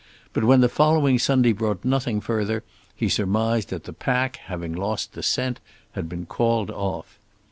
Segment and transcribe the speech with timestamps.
[0.33, 2.63] But when the following Sunday brought nothing further
[2.95, 5.59] he surmised that the pack, having lost the scent,
[5.91, 7.19] had been called off.